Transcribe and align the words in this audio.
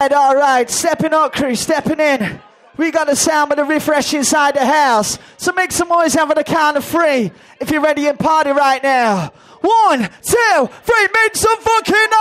all 0.00 0.36
right. 0.36 0.70
Stepping 0.70 1.12
up, 1.12 1.32
crew, 1.32 1.56
stepping 1.56 1.98
in. 1.98 2.40
We 2.76 2.92
got 2.92 3.08
the 3.08 3.16
sound 3.16 3.48
but 3.48 3.58
Riffresh 3.58 4.14
inside 4.14 4.54
the 4.54 4.64
house. 4.64 5.18
So 5.38 5.52
make 5.52 5.72
some 5.72 5.88
noise 5.88 6.14
having 6.14 6.36
the 6.36 6.44
count 6.44 6.76
of 6.76 6.84
three 6.84 7.32
if 7.60 7.72
you're 7.72 7.80
ready 7.82 8.06
and 8.06 8.16
party 8.16 8.50
right 8.50 8.80
now. 8.80 9.32
One, 9.60 10.08
two, 10.22 10.70
three, 10.84 11.08
make 11.14 11.34
some 11.34 11.58
fucking 11.58 11.94
noise! 11.94 12.14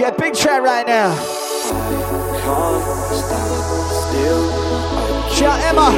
Yeah, 0.00 0.10
big 0.18 0.34
trap 0.34 0.62
right 0.62 0.84
now. 0.84 1.14
Shout 5.38 5.54
out 5.54 5.62
Emma. 5.70 5.88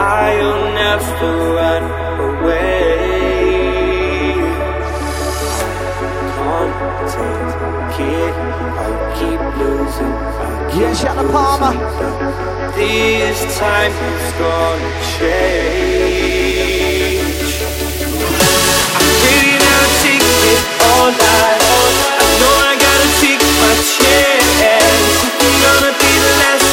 I'll 0.00 0.72
never 0.72 1.32
run 1.52 1.84
away. 2.20 2.78
Can't 6.38 7.92
take. 7.92 8.36
I'll 8.80 8.98
keep 9.18 9.40
losing. 9.58 10.14
I'll 10.14 10.80
yeah, 10.80 10.92
shout 10.94 11.18
out 11.18 11.28
Palmer. 11.30 11.74
This 12.76 13.38
time 13.58 13.92
it's 13.92 14.30
gonna 14.38 14.90
change. 15.18 16.48
I'm 18.96 19.08
getting 19.20 19.62
out, 19.68 19.90
take 20.00 20.24
it 20.24 20.60
all 20.80 21.10
night 21.10 21.57
chance. 23.82 25.22
You're 25.40 25.60
gonna 25.62 25.92
be 25.98 26.12
the 26.18 26.32
last. 26.40 26.67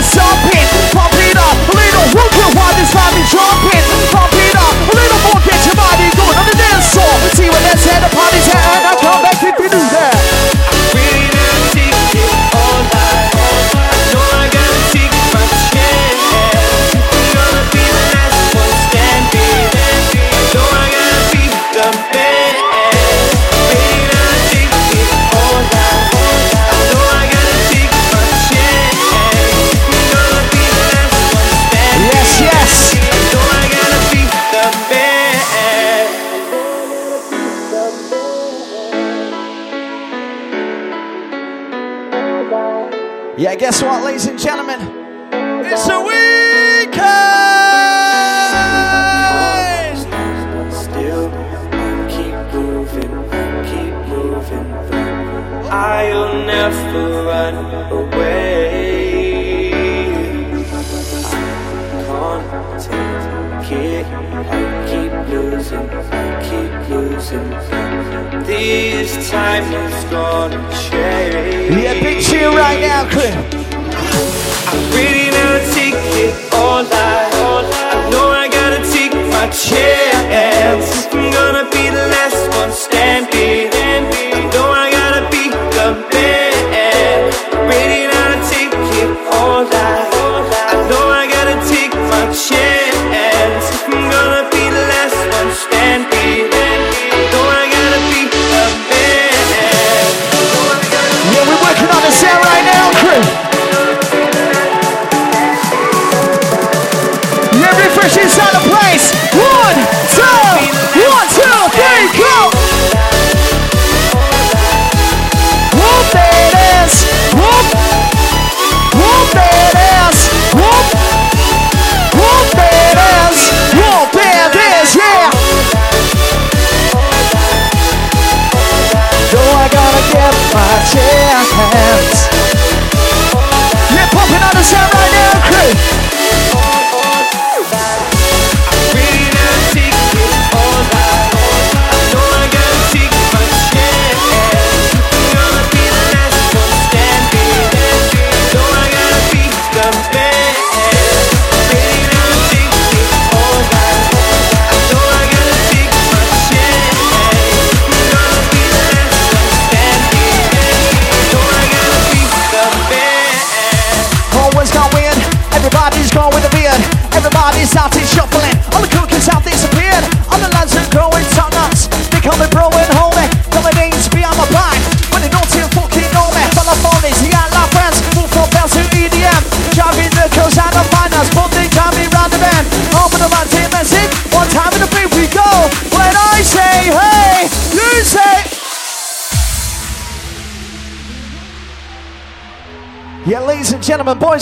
Jump 0.00 0.16
jumping. 0.16 0.64
Pump 0.96 1.12
it 1.12 1.36
up, 1.36 1.56
a 1.68 1.76
little 1.76 2.06
this 2.80 2.90
time 2.90 3.12
jumping. 3.28 3.84
Pump 4.08 4.32
it 4.32 4.56
up, 4.56 4.72
a 4.88 4.96
little 4.96 5.20
more, 5.28 5.40
get 5.44 5.60
your 5.66 5.76
body 5.76 6.08
going 6.16 6.38
on 6.40 6.46
the 6.48 6.56
dance 6.56 6.88
floor. 6.88 7.12
See 7.36 7.50
what 7.50 7.60
that's 7.60 7.86
at 7.86 8.08
the. 8.08 8.29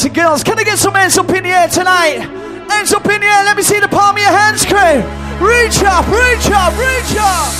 and 0.08 0.16
girls. 0.16 0.43
Can 0.43 0.58
I 0.58 0.64
get 0.64 0.78
some 0.78 0.94
hands 0.94 1.19
up 1.19 1.28
in 1.31 1.44
the 1.44 1.50
air 1.50 1.69
tonight? 1.69 2.19
Hands 2.69 2.93
up 2.93 3.05
in 3.05 3.20
the 3.20 3.26
air. 3.26 3.44
Let 3.44 3.56
me 3.56 3.62
see 3.62 3.81
the 3.81 3.88
palm 3.88 4.16
of 4.16 4.22
your 4.22 4.31
hands, 4.31 4.64
crew. 4.64 5.02
Reach 5.44 5.78
up, 5.84 6.06
reach 6.08 6.50
up, 6.50 6.72
reach 6.76 7.16
up. 7.19 7.57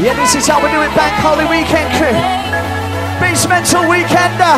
Yeah, 0.00 0.16
this 0.16 0.34
is 0.34 0.46
how 0.48 0.58
we 0.64 0.68
do 0.72 0.80
it, 0.82 0.90
Bank 0.96 1.14
Holiday 1.22 1.46
Weekend 1.48 1.92
crew. 1.94 2.10
BASSMENTal 3.20 3.86
Weekender. 3.86 4.56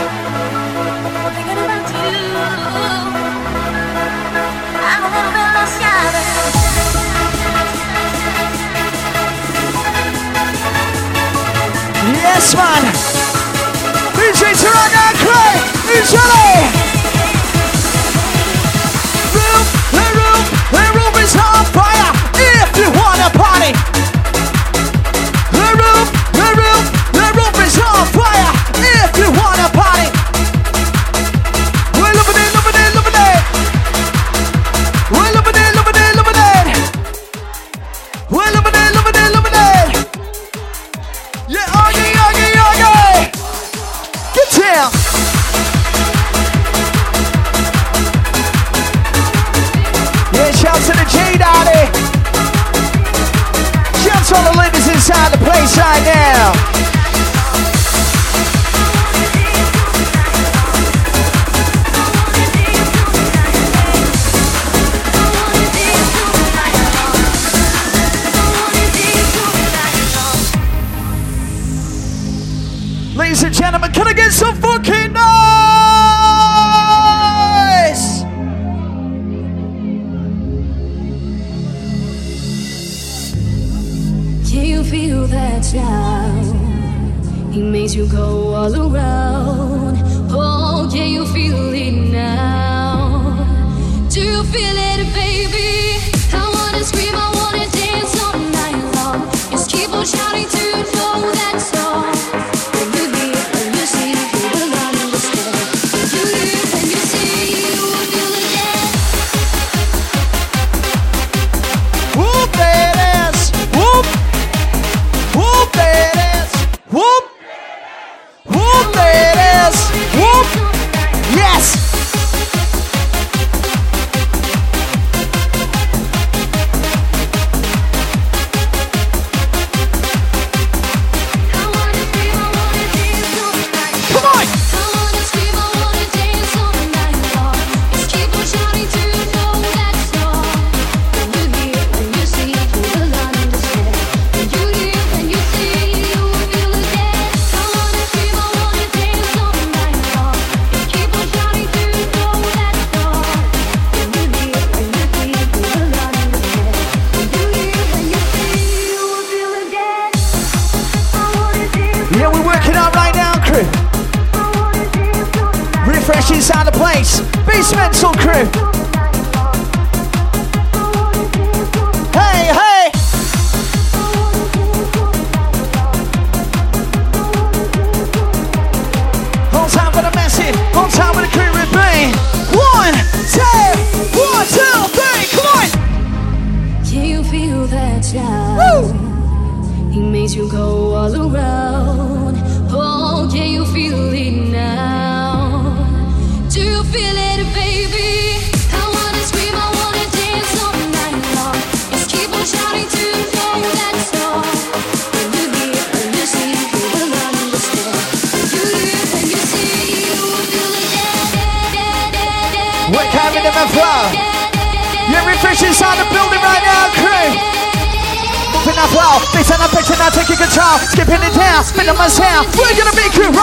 Yes, 12.23 12.55
man. 12.55 12.82
DJ 14.14 14.53
it? 14.53 14.56
Toronto, 14.56 15.05
Craig. 15.20 15.61
Who's 15.91 16.12
it? 16.14 16.81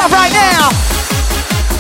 out 0.09 0.17
right 0.17 0.33
now. 0.33 0.69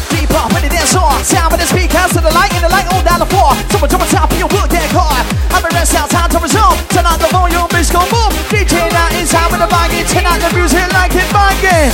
Deep 0.09 0.29
up 0.33 0.51
when 0.53 0.63
the 0.63 0.69
dance 0.69 0.91
floor. 0.91 1.11
Sound 1.23 1.51
with 1.51 1.61
the 1.61 1.67
speakers 1.67 2.11
to 2.13 2.21
the 2.21 2.31
light 2.33 2.53
and 2.53 2.63
the 2.63 2.69
light 2.69 2.87
on 2.93 3.03
down 3.03 3.19
the 3.19 3.29
floor. 3.29 3.53
Someone 3.69 3.89
jump 3.89 4.03
on 4.03 4.09
top 4.09 4.31
of 4.31 4.37
your 4.37 4.49
wood 4.49 4.69
deck 4.69 4.89
hard. 4.93 5.25
I'm 5.53 5.65
a 5.65 5.69
rest 5.73 5.95
out, 5.95 6.09
time 6.09 6.29
to 6.31 6.39
resume. 6.39 6.77
Turn 6.89 7.05
on 7.05 7.19
the 7.19 7.29
volume, 7.29 7.67
it's 7.73 7.91
gon' 7.91 8.09
boom. 8.09 8.31
DJ 8.49 8.89
now 8.91 9.09
inside 9.17 9.49
with 9.51 9.61
the 9.61 9.67
banging. 9.67 10.05
Turn 10.05 10.25
on 10.25 10.39
the 10.39 10.49
music 10.53 10.85
like 10.93 11.13
it 11.13 11.27
banging. 11.33 11.93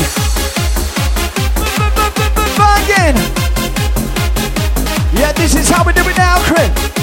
Banging. 2.60 3.18
Yeah, 5.15 5.32
this 5.34 5.56
is 5.56 5.70
how 5.70 5.84
we 5.84 5.94
do 5.94 6.04
it 6.08 6.18
now, 6.18 6.39
Chris. 6.44 6.95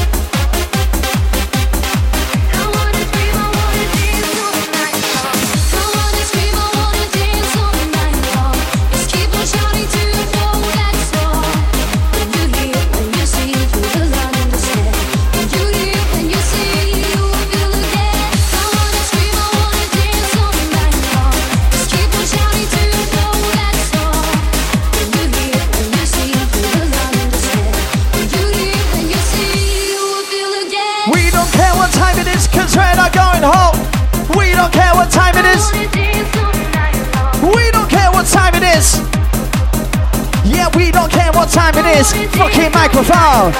what 41.42 41.50
time 41.50 41.74
it 41.74 41.98
is. 41.98 42.12
Fucking 42.36 42.70
microphone. 42.70 43.52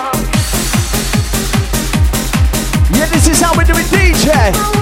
Yeah, 2.95 3.07
this 3.07 3.27
is 3.27 3.41
how 3.41 3.59
we 3.59 3.65
do 3.65 3.73
it, 3.73 3.87
DJ. 3.87 4.82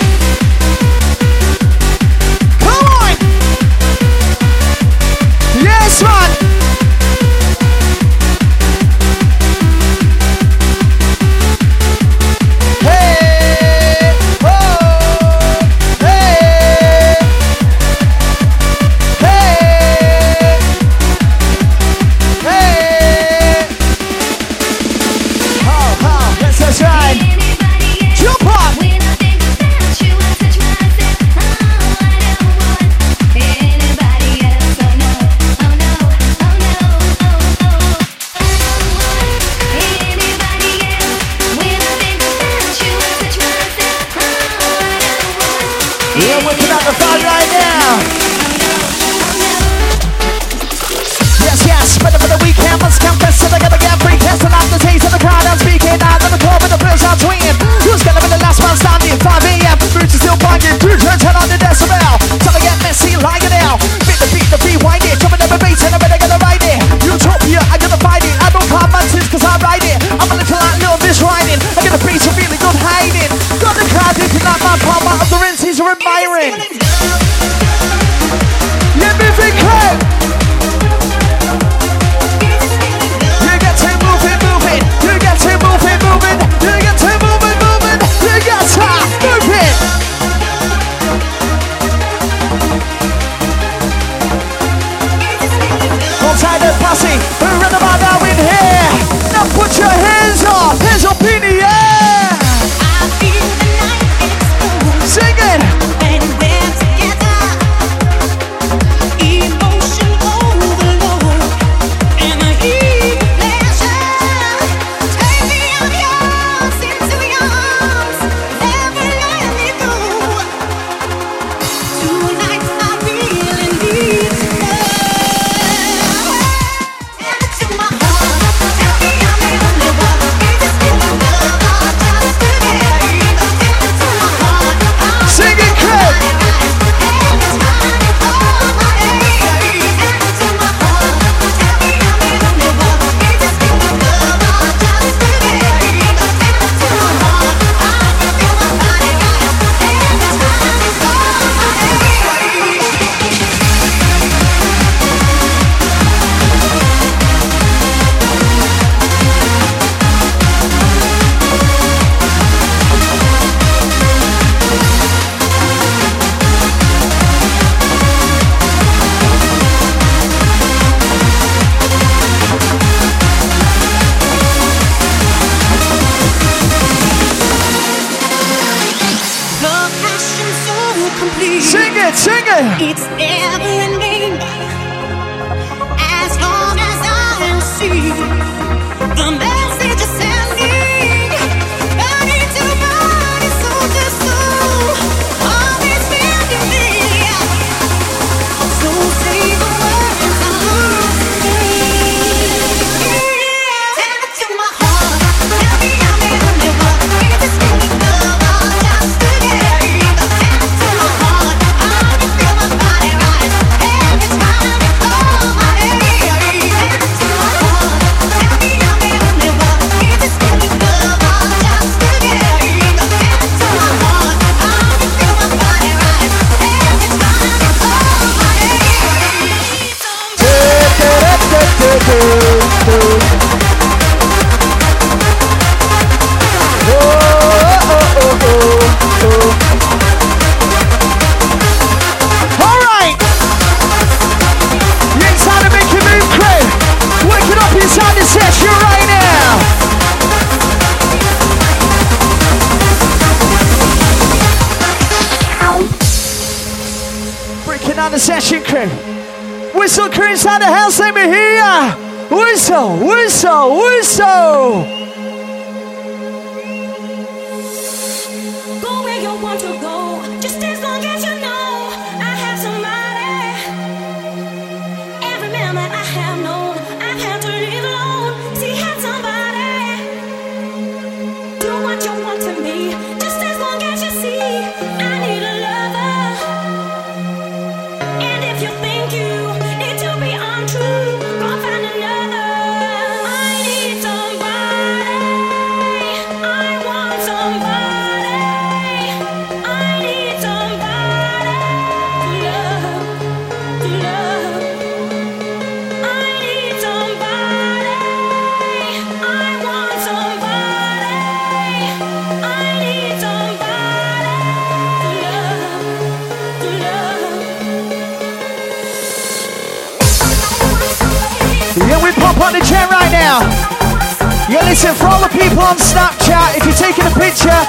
all 325.21 325.29
the 325.29 325.37
people 325.37 325.59
on 325.59 325.77
Snapchat, 325.77 326.57
if 326.57 326.65
you're 326.65 326.73
taking 326.73 327.05
a 327.05 327.13
picture, 327.13 327.59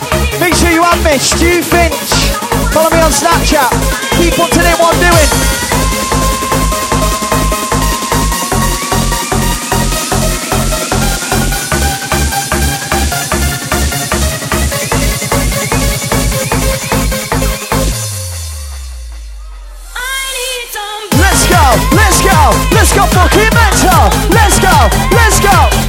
make 0.41 0.55
sure 0.55 0.71
you 0.71 0.83
add 0.83 1.03
me, 1.05 1.19
Stu 1.19 1.63
Finch. 1.63 1.95
Follow 2.73 2.91
me 2.91 3.01
on 3.01 3.11
Snapchat. 3.11 3.69
Keep 4.17 4.39
up 4.39 4.51
to 4.51 4.61
date 4.61 4.79
what 4.79 4.95
I'm 4.95 5.01
doing. 5.01 5.29
Let's 21.19 21.49
go, 21.49 21.65
let's 21.97 22.21
go, 22.23 22.39
let's 22.73 22.93
go 22.95 23.07
fucking 23.07 23.53
mental. 23.53 24.03
Let's 24.31 24.59
go, 24.59 24.89
let's 25.13 25.41
go. 25.41 25.82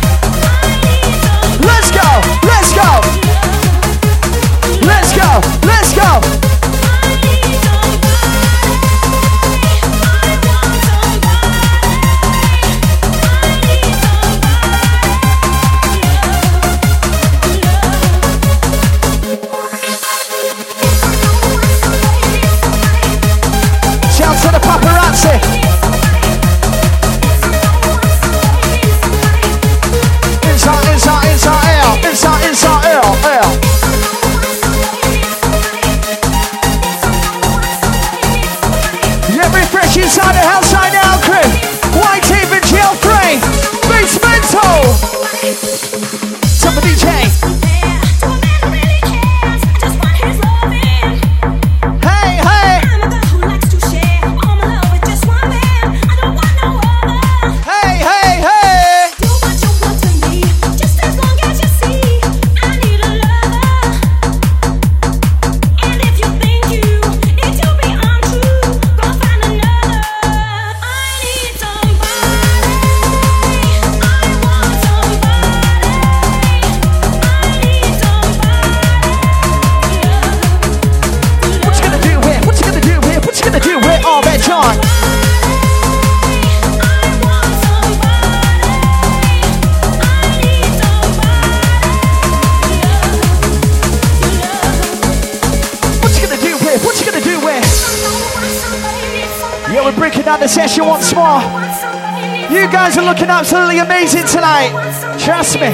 looking 103.23 103.37
absolutely 103.37 103.79
amazing 103.79 104.25
tonight. 104.27 104.69
Trust 105.17 105.55
me. 105.55 105.67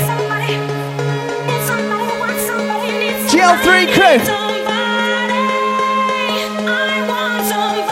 GL3 3.27 3.87
crew. 3.93 4.19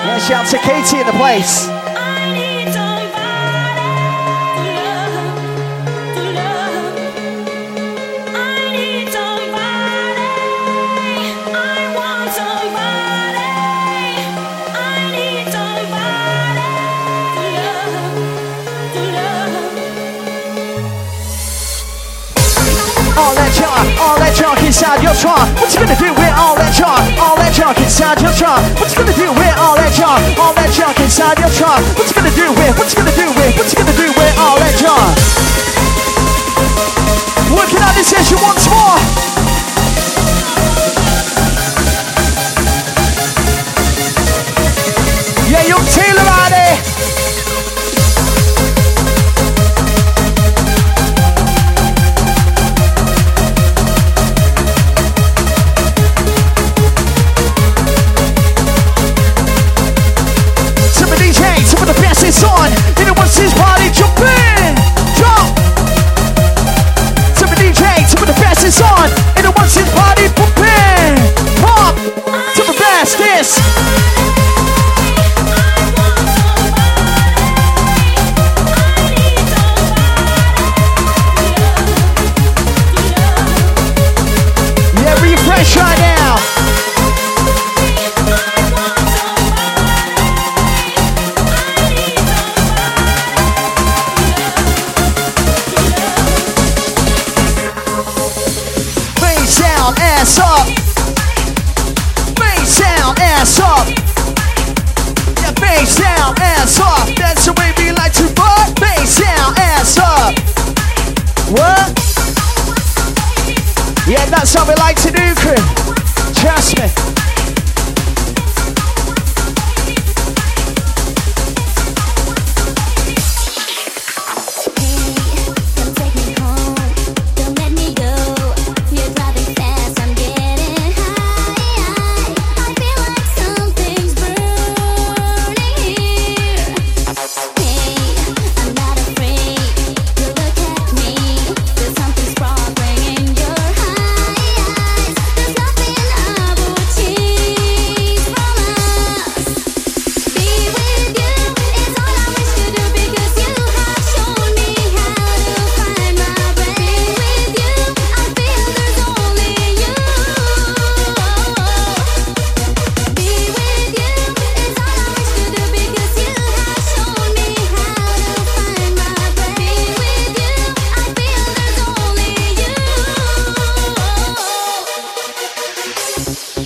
Yeah, 0.05 0.19
shout 0.19 0.47
to 0.51 0.57
Katie 0.59 0.99
in 0.99 1.07
the 1.07 1.13
place. 1.13 1.76
What 25.25 25.73
you 25.73 25.79
gonna 25.81 25.97
do 25.97 26.13
with 26.13 26.33
all 26.37 26.53
that 26.55 26.69
junk? 26.77 27.17
All 27.17 27.35
that 27.37 27.49
junk 27.49 27.81
inside 27.81 28.21
your 28.21 28.29
trunk. 28.37 28.61
What 28.77 28.93
you 28.93 29.01
gonna 29.01 29.17
do 29.17 29.33
with 29.33 29.57
all 29.57 29.73
that 29.73 29.89
junk? 29.89 30.21
All 30.37 30.53
that 30.53 30.69
junk 30.69 30.99
inside 31.01 31.39
your 31.41 31.49
trunk. 31.49 31.81
What 31.97 32.05
you 32.05 32.13
gonna 32.13 32.29
do 32.37 32.53
with? 32.53 32.77
What 32.77 32.85
you 32.85 33.01
gonna 33.01 33.17
do 33.17 33.25
with? 33.33 33.57
What 33.57 33.65
you 33.65 33.77
gonna 33.81 33.97
do 33.97 34.13
with 34.13 34.33
all 34.37 34.61
that 34.61 34.77
junk? 34.77 35.17
Working 37.49 37.81
on 37.81 37.93
this 37.97 38.13
issue 38.13 38.37
once 38.45 38.69
more. 38.69 39.26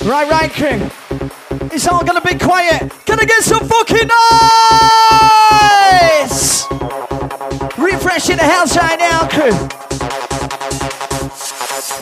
Right, 0.04 0.28
right, 0.30 0.52
King. 0.52 0.90
It's 1.72 1.88
all 1.88 2.04
gonna 2.04 2.22
be 2.22 2.34
quiet. 2.34 2.92
Gonna 3.06 3.26
get 3.26 3.44
some 3.44 3.68
fucking 3.68 4.10
noise! 4.10 4.18
Riffresh 7.78 8.32
in 8.32 8.38
the 8.38 8.44
house 8.44 8.76
right 8.76 8.98
now, 8.98 9.28
crew. 9.30 9.54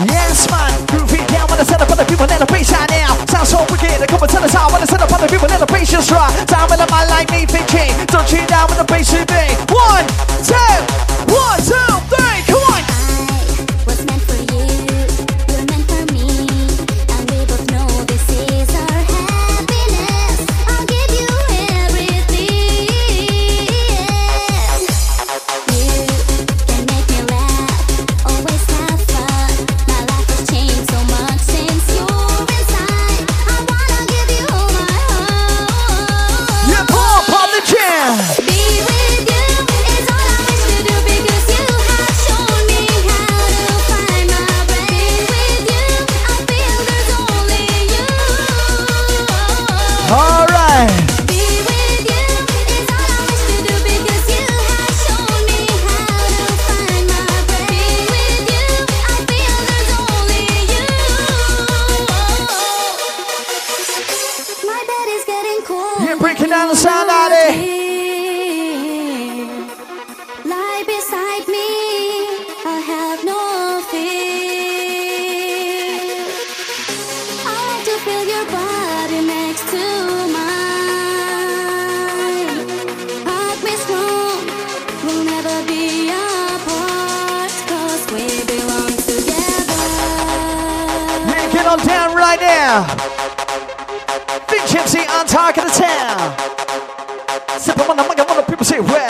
Yes, 0.07 0.49
man. 0.49 0.71
Groove 0.87 1.11
it 1.11 1.27
down 1.27 1.49
when 1.49 1.59
I 1.59 1.63
set 1.63 1.81
up 1.81 1.91
on 1.91 1.97
the 1.97 2.05
people 2.05 2.23
in 2.23 2.39
the 2.39 2.45
place 2.45 2.71
right 2.71 2.89
now. 2.89 3.19
Sounds 3.27 3.49
so 3.49 3.67
wicked. 3.69 4.07
Come 4.07 4.23
and 4.23 4.31
tell 4.31 4.43
us 4.45 4.53
how 4.53 4.71
when 4.71 4.81
I 4.81 4.85
set 4.85 5.01
up 5.01 5.11
on 5.11 5.19
the 5.19 5.27
people 5.27 5.51
in 5.51 5.59
the 5.59 5.67
place 5.67 5.91
just 5.91 6.09
right. 6.09 6.31
Time 6.47 6.69
when 6.69 6.79
a 6.79 6.87
man 6.89 7.09
like 7.09 7.29
me 7.31 7.45
thinking. 7.45 7.91
Don't 8.07 8.31
you 8.31 8.47
down 8.47 8.69
with 8.71 8.79
the 8.79 8.87
bass 8.87 9.11
with. 9.11 9.27
One, 9.75 10.07
two, 10.47 10.88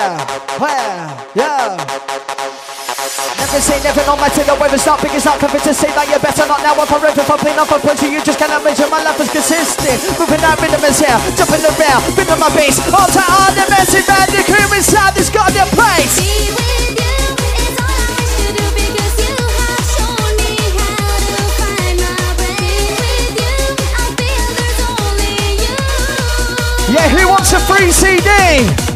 yeah, 0.10 1.36
yeah. 1.36 1.78
Never 3.38 3.62
say 3.62 3.78
never, 3.84 4.04
no 4.06 4.16
matter 4.18 4.44
the 4.44 4.56
weather, 4.56 4.78
stop 4.78 5.00
picking 5.00 5.18
up 5.18 5.40
something 5.40 5.62
to 5.62 5.74
say 5.74 5.90
that 5.94 6.06
you're 6.10 6.22
better 6.22 6.46
not 6.46 6.62
now 6.62 6.78
or 6.78 6.86
forever. 6.86 7.22
For 7.22 7.38
playing 7.38 7.60
off 7.60 7.72
a 7.72 7.78
punch, 7.78 8.02
you 8.04 8.22
just 8.22 8.40
cannot 8.40 8.64
measure. 8.64 8.88
My 8.90 9.02
life 9.04 9.20
is 9.22 9.30
consistent, 9.30 9.98
moving 10.18 10.42
out 10.42 10.58
rhythm 10.62 10.82
is 10.86 10.98
here, 10.98 11.20
jumping 11.38 11.62
around, 11.66 12.02
rhythm 12.18 12.40
my 12.40 12.50
bass. 12.58 12.78
All 12.90 13.06
to 13.06 13.22
all 13.22 13.52
the 13.54 13.66
messy 13.70 14.02
man, 14.06 14.26
the 14.34 14.42
crew 14.46 14.70
inside 14.74 15.14
this 15.14 15.30
goddamn 15.30 15.70
place. 15.74 16.18
Yeah, 26.90 27.08
who 27.14 27.30
wants 27.30 27.54
a 27.54 27.60
free 27.60 27.92
CD? 27.92 28.89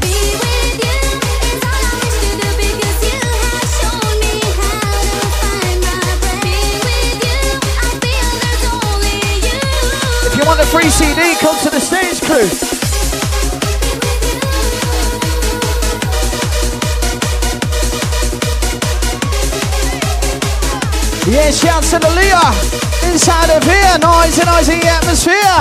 free 10.73 10.89
CD, 10.89 11.35
come 11.35 11.55
to 11.61 11.69
the 11.69 11.79
stage 11.79 12.19
crew. 12.25 12.49
Yeah, 21.31 21.51
shout 21.51 21.83
to 21.83 21.99
the 21.99 22.09
Leah. 22.17 23.11
Inside 23.11 23.51
of 23.55 23.63
here, 23.63 23.99
noise 24.01 24.39
and 24.39 24.49
noisy 24.49 24.81
atmosphere. 24.87 25.59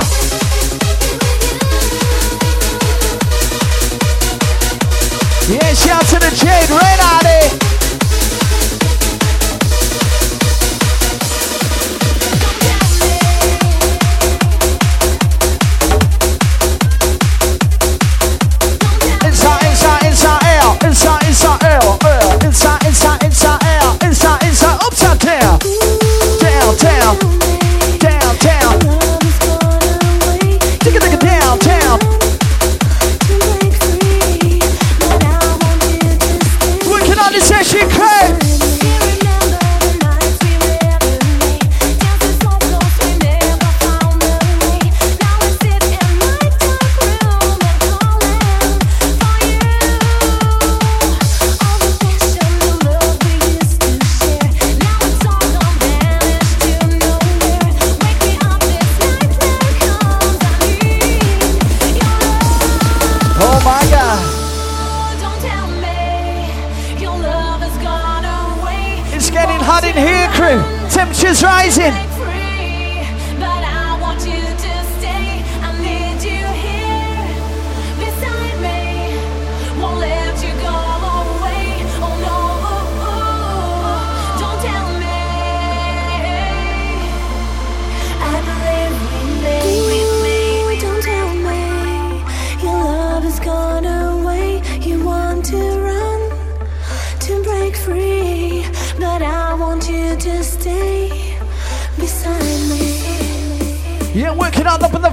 Yeah, 5.52 5.74
shout 5.74 6.06
to 6.06 6.18
the 6.20 6.30
Jade 6.34 6.70
Renardi. 6.70 7.22
right 7.42 7.61
Temperatures 71.02 71.42
rising. 71.42 72.11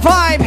five. 0.00 0.39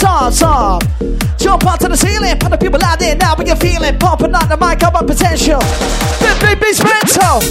Now 0.00 0.30
gonna 0.30 0.30
make 0.30 0.32
you 0.32 0.32
soft, 0.32 0.36
soft. 0.36 1.38
Jump 1.38 1.66
onto 1.66 1.88
the 1.88 1.96
ceiling, 1.96 2.38
put 2.38 2.50
the 2.50 2.56
people 2.56 2.82
out 2.84 2.98
there 2.98 3.16
now, 3.16 3.34
what 3.34 3.46
you're 3.46 3.56
feeling? 3.56 3.98
Pumping 3.98 4.34
on 4.34 4.48
the 4.48 4.56
mic, 4.56 4.82
up 4.82 4.94
on 4.94 5.06
potential. 5.06 5.60
Big, 6.20 6.36
big, 6.40 6.56
big 6.60 6.76
mental. 6.80 7.42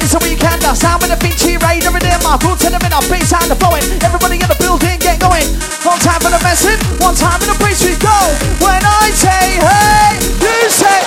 It's 0.00 0.14
a 0.14 0.20
weekend, 0.22 0.64
I 0.64 0.74
sound 0.74 1.02
with 1.02 1.10
the 1.10 1.18
Vinci 1.20 1.58
Raider 1.58 1.92
in 1.92 2.20
my 2.24 2.38
roots 2.40 2.64
in 2.64 2.72
the 2.72 2.80
middle, 2.80 3.02
bass 3.10 3.28
sound 3.28 3.50
the 3.50 3.56
flowing. 3.56 3.84
Everybody 4.00 4.40
in 4.40 4.48
the 4.48 4.56
building, 4.58 4.98
get 5.00 5.20
going. 5.20 5.44
One 5.84 5.98
time 6.00 6.20
for 6.22 6.30
the 6.30 6.40
message, 6.40 6.80
one 6.96 7.14
time 7.14 7.42
in 7.42 7.48
the 7.50 7.58
place 7.60 7.82
we 7.84 7.94
go. 8.00 8.18
When 8.62 8.80
I 8.80 9.10
say 9.12 9.60
hey, 9.60 10.16
you 10.40 10.58
say 10.70 11.00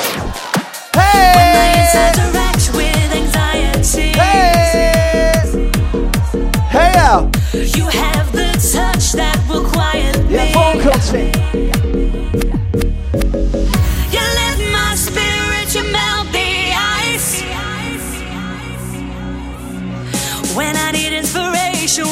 hey. 0.93 1.89
are 1.97 2.31
racked 2.35 2.69
with 2.75 3.09
anxiety. 3.09 4.13
Hey! 4.13 5.71
Hey, 6.69 6.89
yo! 6.99 7.31
You 7.73 7.87
have 7.89 8.31
the 8.31 8.53
touch 8.59 9.13
that 9.13 9.39
will 9.49 9.63
quiet 9.65 10.17
me. 10.29 10.64
Team. 11.15 11.31
You 14.15 14.23
lift 14.39 14.61
my 14.71 14.91
spirit, 14.95 15.67
you 15.75 15.83
melt 15.91 16.27
the 16.31 16.51
ice. 17.07 17.43
When 20.55 20.75
I 20.75 20.91
need 20.91 21.13
inspiration, 21.13 22.05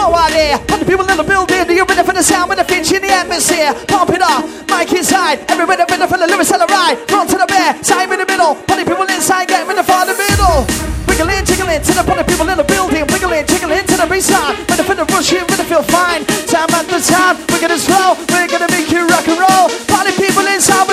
up 0.00 0.14
on 0.14 0.16
the 0.16 0.16
floor 0.16 0.16
out 0.16 0.30
there. 0.32 0.58
Put 0.66 0.78
the 0.80 0.86
people 0.86 1.06
in 1.08 1.16
the 1.16 1.24
building. 1.24 1.66
Do 1.66 1.74
You're 1.74 1.86
ready 1.86 2.02
for 2.02 2.14
the 2.14 2.22
sound 2.22 2.48
with 2.48 2.58
the 2.58 2.64
finch 2.64 2.92
in 2.92 3.02
the 3.02 3.12
atmosphere. 3.12 3.74
Pump 3.86 4.10
it 4.10 4.22
up, 4.22 4.44
mic 4.68 4.92
inside. 4.92 5.44
Everybody 5.50 5.84
ready 5.84 6.06
for 6.06 6.18
the 6.18 6.26
lyrics 6.26 6.50
the 6.50 6.66
ride. 6.66 6.96
Front 7.08 7.30
to 7.30 7.36
the 7.36 7.46
back, 7.46 7.84
side 7.84 8.10
in 8.10 8.18
the 8.18 8.26
middle. 8.26 8.54
Put 8.66 8.80
the 8.80 8.84
people 8.84 9.04
inside, 9.04 9.48
get 9.48 9.66
ready 9.66 9.82
for 9.82 10.02
the 10.08 10.16
middle. 10.16 10.64
Wiggling, 11.06 11.44
jiggling 11.44 11.82
to 11.82 11.92
the 11.92 12.04
the 12.04 12.24
people 12.24 12.48
in 12.48 12.56
the 12.56 12.64
building. 12.64 13.04
Wiggling, 13.12 13.44
jiggling 13.46 13.84
to 13.84 13.96
the 13.96 14.06
baseline. 14.08 14.56
Ready 14.68 14.84
for 14.84 14.96
the 14.96 15.04
rush, 15.12 15.32
you 15.32 15.44
ready 15.44 15.64
feel 15.68 15.84
fine. 15.84 16.24
Time 16.48 16.70
the 16.88 17.00
time, 17.02 17.36
we're 17.50 17.60
gonna 17.60 17.78
slow. 17.78 18.16
We're 18.32 18.48
gonna 18.48 18.70
make 18.72 18.88
you 18.90 19.04
rock 19.06 19.26
and 19.28 19.36
roll. 19.36 19.68
Party 19.90 20.12
people 20.16 20.46
inside 20.48 20.89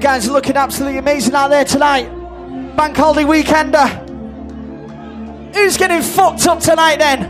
guys 0.00 0.26
are 0.26 0.32
looking 0.32 0.56
absolutely 0.56 0.98
amazing 0.98 1.34
out 1.34 1.48
there 1.48 1.64
tonight. 1.64 2.08
Bank 2.74 2.96
holiday 2.96 3.24
weekender. 3.24 3.86
Who's 5.54 5.76
getting 5.76 6.00
fucked 6.00 6.46
up 6.46 6.60
tonight 6.60 6.98
then? 6.98 7.24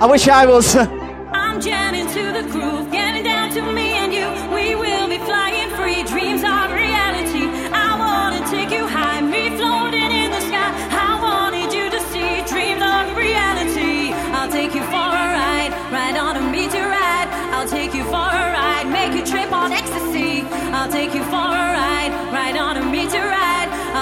I 0.00 0.06
wish 0.06 0.28
I 0.28 0.46
was. 0.46 0.76
I'm 1.34 1.60
jamming 1.60 2.06
to 2.14 2.32
the 2.32 2.48
groove, 2.48 2.92
getting 2.92 3.24
down 3.24 3.50
to 3.54 3.72
me 3.72 3.94
and 3.94 4.14
you. 4.14 4.28
We 4.54 4.76
will 4.76 5.08
be 5.08 5.18
flying 5.18 5.70
free, 5.70 6.04
dreams 6.04 6.44
are 6.44 6.70
reality. 6.72 7.42
I 7.74 7.98
wanna 7.98 8.46
take 8.48 8.70
you 8.70 8.86
high, 8.86 9.20
me 9.20 9.50
floating 9.56 10.12
in 10.12 10.30
the 10.30 10.40
sky. 10.46 10.70
I 10.94 11.18
wanted 11.20 11.74
you 11.74 11.90
to 11.90 12.00
see 12.14 12.46
dreams 12.46 12.82
are 12.82 13.06
reality. 13.18 14.12
I'll 14.30 14.50
take 14.50 14.74
you 14.74 14.82
for 14.82 15.10
a 15.10 15.26
ride, 15.34 15.72
ride 15.90 16.16
on 16.16 16.36
a 16.36 16.42
meteorite. 16.52 17.28
I'll 17.50 17.68
take 17.68 17.94
you 17.94 18.04
for 18.04 18.30
a 18.30 18.44
ride, 18.54 18.86
make 18.92 19.12
you 19.18 19.26
trip 19.26 19.50
on 19.50 19.72
ecstasy. 19.72 19.83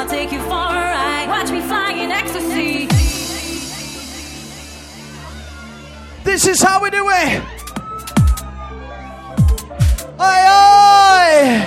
I'll 0.03 0.09
take 0.09 0.33
you 0.33 0.41
for 0.41 0.49
a 0.49 0.51
ride, 0.51 1.27
watch 1.29 1.53
me 1.53 1.61
fly 1.61 1.93
in 1.93 2.11
ecstasy. 2.11 2.87
This 6.25 6.45
is 6.49 6.61
how 6.61 6.83
we 6.83 6.91
do 6.91 7.09
it. 7.09 7.41
Oi, 10.21 10.43
oi! 10.59 11.63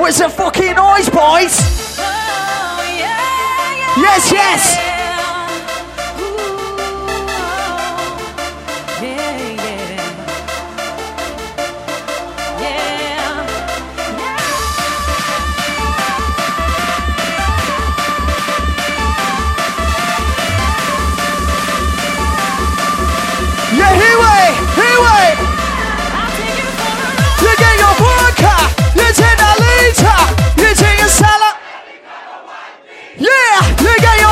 Where's 0.00 0.18
the 0.18 0.28
fucking 0.28 0.76
noise, 0.76 1.08
boys? 1.10 1.58
Oh 1.98 2.96
yeah. 2.96 3.96
Yes, 3.96 4.30
yes. 4.30 4.89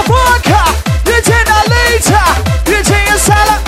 Vodka, 0.08 0.62
you 1.04 1.20
take 1.20 1.48
a 1.52 1.60
liter, 1.68 2.26
you 2.72 2.80
take 2.80 3.08
a 3.12 3.18
salad. 3.20 3.60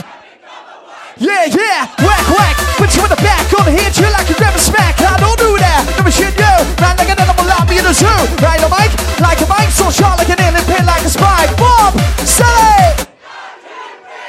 Yeah, 1.21 1.45
yeah, 1.53 1.93
whack, 2.01 2.25
whack, 2.33 2.57
put 2.81 2.89
you 2.97 3.05
in 3.05 3.11
the 3.13 3.21
back, 3.21 3.45
gonna 3.53 3.71
hit 3.71 3.93
you 4.01 4.09
like 4.09 4.29
a 4.33 4.35
grab 4.41 4.57
a 4.57 4.59
smack. 4.59 4.97
I 5.05 5.21
don't 5.21 5.37
do 5.37 5.53
that, 5.61 5.85
never 6.01 6.11
shit 6.11 6.33
you. 6.33 6.55
Man, 6.81 6.97
like 6.97 7.13
an 7.13 7.21
animal, 7.21 7.45
like 7.45 7.69
me 7.69 7.77
in 7.77 7.85
the 7.85 7.93
zoo. 7.93 8.09
Right, 8.41 8.61
a 8.65 8.69
mic, 8.73 8.91
like 9.21 9.41
a 9.45 9.47
mic, 9.53 9.69
so 9.69 9.93
sharp 9.93 10.17
like 10.17 10.33
an 10.33 10.41
alien, 10.41 10.65
pin 10.65 10.87
like 10.89 11.05
a 11.05 11.13
spike. 11.13 11.53
Bob, 11.61 11.93
yeah. 12.41 12.97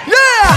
Yeah, 0.03 0.50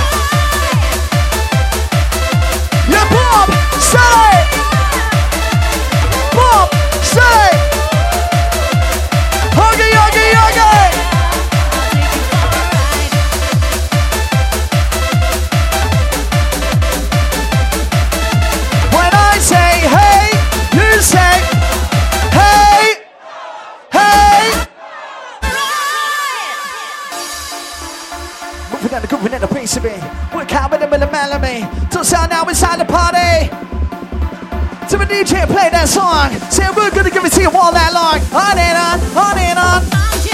melody. 31.61 31.89
Till 31.91 32.05
sound 32.05 32.31
now 32.31 32.45
inside 32.49 32.79
the 32.79 32.85
party. 32.85 33.49
To 34.91 34.99
the 34.99 35.07
DJ 35.07 35.47
play 35.47 35.71
that 35.71 35.89
song. 35.89 36.31
Say 36.51 36.65
we're 36.77 36.91
gonna 36.91 37.11
give 37.11 37.25
it 37.25 37.33
to 37.33 37.41
you 37.43 37.51
all 37.51 37.73
night 37.73 37.93
long. 37.93 38.21
On 38.33 38.59
and 38.59 38.79
on, 38.79 39.01
on 39.17 39.39
and 39.39 39.59
on. 39.59 40.34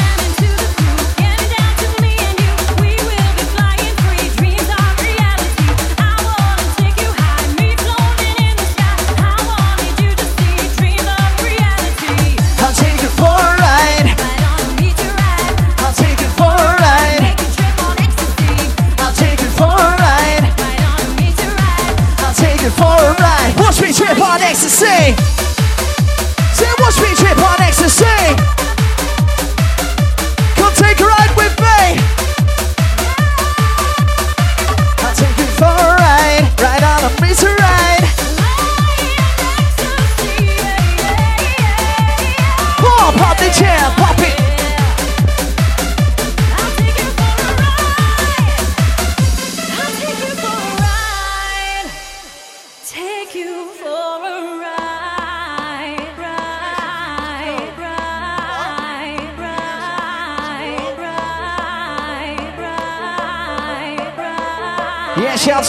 Ecstasy. 24.80 25.14
Say, 26.54 26.72
watch 26.78 27.00
me 27.02 27.14
trip 27.14 27.38
on 27.38 27.60
ecstasy. 27.60 28.19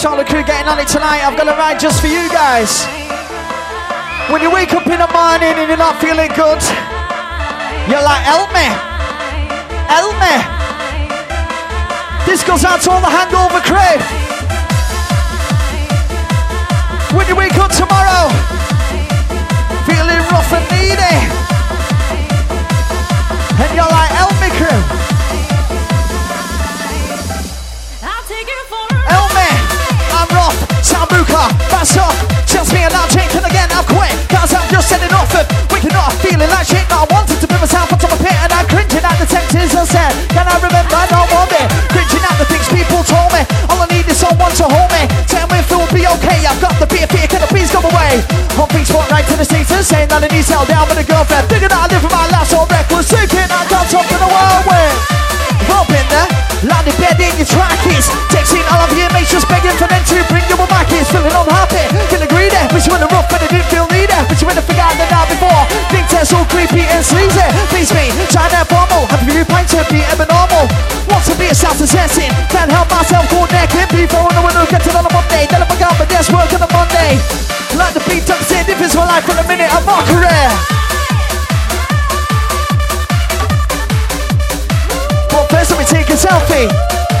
The 0.02 0.24
crew 0.24 0.42
getting 0.42 0.66
on 0.66 0.80
it 0.80 0.88
tonight. 0.88 1.22
I've 1.22 1.38
got 1.38 1.46
a 1.46 1.54
ride 1.56 1.78
just 1.78 2.00
for 2.02 2.08
you 2.08 2.28
guys. 2.28 2.84
When 4.34 4.42
you 4.42 4.50
wake 4.50 4.74
up 4.74 4.84
in 4.84 4.98
the 4.98 5.06
morning 5.14 5.54
and 5.54 5.68
you're 5.70 5.78
not 5.78 5.94
feeling 6.02 6.28
good, 6.34 6.58
you're 7.86 8.02
like, 8.02 8.20
help 8.26 8.50
me, 8.50 8.66
help 9.86 10.12
me. 10.18 10.34
This 12.26 12.42
goes 12.42 12.66
out 12.66 12.82
to 12.82 12.90
all 12.90 13.00
the 13.00 13.08
hangover 13.08 13.62
crew. 13.62 13.96
When 17.16 17.26
you 17.30 17.36
wake 17.38 17.54
up 17.56 17.70
tomorrow, 17.70 18.26
feeling 19.86 20.18
rough 20.34 20.50
and 20.50 20.66
needy, 20.74 21.41
I've 46.52 46.60
got 46.60 46.76
the 46.76 46.84
beer, 46.84 47.08
beer, 47.08 47.24
can 47.24 47.40
the 47.40 47.48
please 47.48 47.72
come 47.72 47.88
away? 47.88 48.20
On 48.60 48.68
Facebook, 48.68 49.08
right 49.08 49.24
to 49.24 49.40
the 49.40 49.48
status, 49.48 49.88
saying 49.88 50.12
that 50.12 50.20
I 50.20 50.28
need 50.28 50.44
to 50.44 50.52
settle 50.52 50.68
down 50.68 50.84
with 50.84 51.00
a 51.00 51.06
girlfriend. 51.08 51.48
Figured 51.48 51.72
out 51.72 51.88
I 51.88 51.96
live 51.96 52.04
with 52.04 52.12
my 52.12 52.28
life 52.28 52.44
so 52.52 52.68
reckless, 52.68 53.08
thinking 53.08 53.48
I 53.48 53.64
talk 53.88 54.04
in 54.04 54.20
the 54.20 54.28
world 54.28 54.64
with. 54.68 55.22
Up 55.72 55.88
in 55.88 56.04
there, 56.12 56.28
in 56.68 56.96
bed 57.00 57.16
in 57.16 57.32
your 57.40 57.48
trackies. 57.48 58.12
Texting 58.28 58.60
all 58.68 58.84
of 58.84 58.92
your 58.92 59.08
mates 59.16 59.32
just 59.32 59.48
begging 59.48 59.72
for 59.80 59.88
them 59.88 60.04
to 60.04 60.20
bring 60.28 60.44
you 60.44 60.60
a 60.60 60.66
mackies. 60.68 61.08
Feeling 61.08 61.32
unhappy, 61.32 61.88
can 62.12 62.20
agree 62.20 62.52
there. 62.52 62.68
But 62.68 62.84
you 62.84 62.92
in 62.92 63.00
the 63.00 63.08
rough 63.08 63.32
and 63.32 63.40
I 63.40 63.48
didn't 63.48 63.72
feel 63.72 63.88
needed. 63.88 64.22
But 64.28 64.36
you 64.36 64.46
in 64.52 64.56
the 64.60 64.64
forgotten 64.64 65.00
the 65.00 65.08
night 65.08 65.32
before. 65.32 65.64
Think 65.88 66.04
that's 66.12 66.36
all 66.36 66.44
creepy 66.52 66.84
and 66.92 67.00
sleazy. 67.00 67.48
Please 67.72 67.88
me, 67.96 68.12
that 68.28 68.68
formal. 68.68 69.08
Have 69.08 69.24
you 69.24 69.40
pints 69.48 69.72
to 69.72 69.80
be 69.88 70.04
ever 70.12 70.28
normal? 70.28 70.68
Want 71.08 71.24
to 71.24 71.34
be 71.40 71.48
a 71.48 71.56
self-assessing. 71.56 72.30
Can't 72.52 72.68
help 72.68 72.92
myself, 72.92 73.24
go 73.32 73.48
naked. 73.48 73.88
People 73.88 74.28
in 74.28 74.34
the 74.36 74.44
window 74.44 74.68
get 74.68 74.84
it 74.84 74.92
on 74.92 75.08
a 75.08 75.12
Monday. 75.12 75.48
Then 75.48 75.61
Forgot 76.22 76.52
work 76.52 76.60
on 76.60 76.68
a 76.68 76.72
Monday. 76.72 77.18
Like 77.76 77.94
the 77.94 78.04
beat 78.08 78.24
tucks 78.24 78.52
in, 78.52 78.70
if 78.70 78.80
it's 78.80 78.94
my 78.94 79.04
life 79.04 79.24
for 79.24 79.32
a 79.32 79.48
minute, 79.48 79.68
I'm 79.74 79.84
not 79.84 80.04
career. 80.06 80.48
But 85.30 85.50
first, 85.50 85.70
let 85.70 85.78
me 85.80 85.84
take 85.84 86.08
a 86.10 86.16
selfie. 86.16 87.11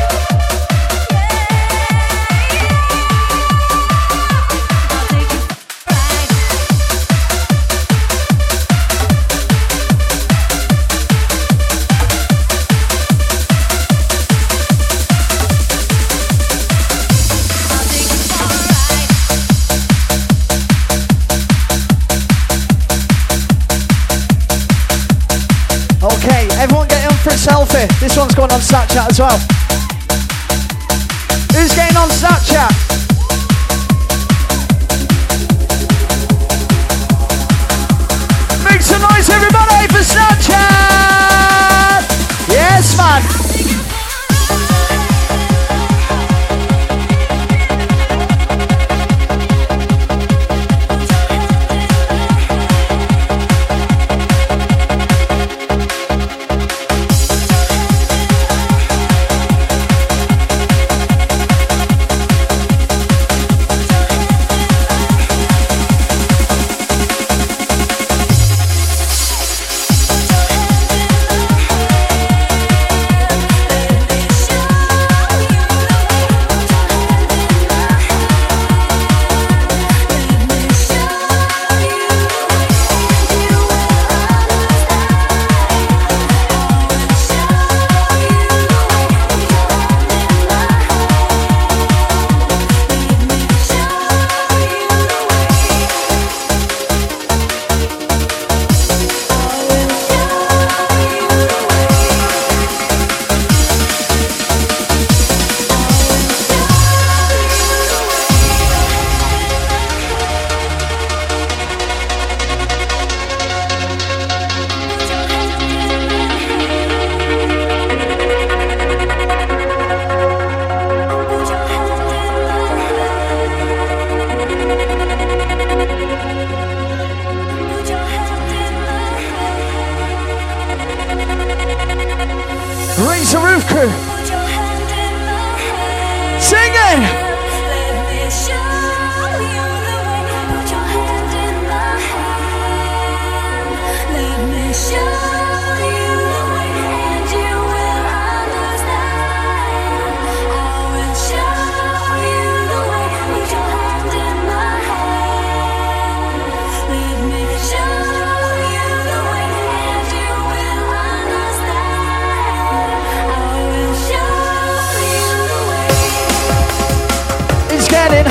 This 28.00 28.16
one's 28.16 28.34
going 28.34 28.52
on 28.52 28.60
Snapchat 28.60 29.10
as 29.10 29.18
well. 29.18 29.38
Who's 31.52 31.74
getting 31.74 31.96
on 31.96 32.08
Snapchat? 32.08 32.91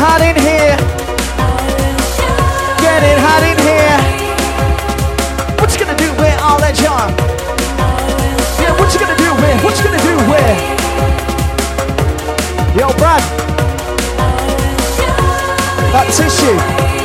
Hot 0.02 0.22
in 0.22 0.36
here. 0.36 0.76
Getting 2.82 3.18
hot 3.22 3.44
in 3.46 3.58
here. 3.62 4.00
What 5.62 5.70
you 5.72 5.78
gonna 5.78 5.96
do 5.96 6.10
with 6.18 6.34
all 6.42 6.58
that 6.58 6.74
John? 6.74 7.14
Yeah, 8.58 8.74
what 8.80 8.90
you 8.94 9.00
gonna 9.00 9.16
do 9.16 9.30
with? 9.38 9.64
What 9.64 9.78
you 9.78 9.84
gonna 9.86 10.02
do 10.02 10.18
with? 10.26 10.58
Yo, 12.74 12.90
Brad. 12.98 13.22
That 15.94 16.08
tissue. 16.10 17.01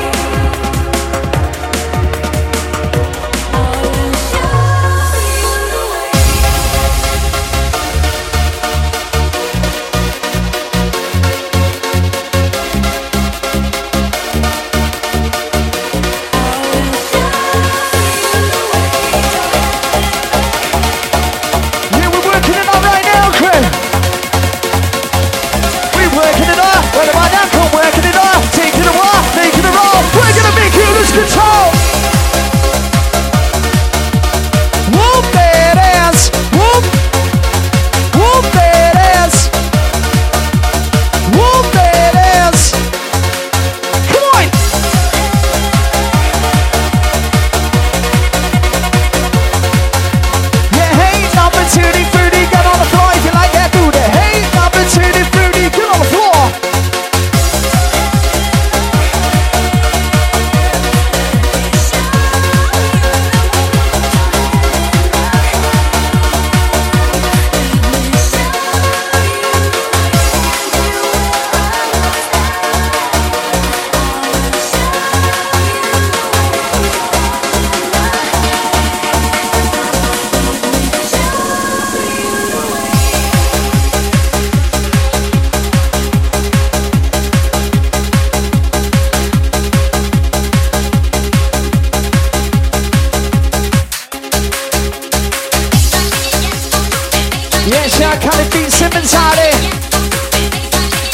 Yeah, 97.99 98.12
Sean 98.12 98.20
Kelly 98.20 98.44
beat 98.53 98.70
Simmons 98.70 99.14
out 99.14 99.38
it. 99.40 99.57